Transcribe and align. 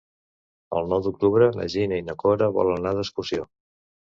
El 0.79 0.87
nou 0.93 1.03
d'octubre 1.07 1.49
na 1.57 1.67
Gina 1.75 2.01
i 2.01 2.07
na 2.09 2.17
Cora 2.25 2.49
volen 2.57 2.79
anar 2.81 2.97
d'excursió. 2.97 3.47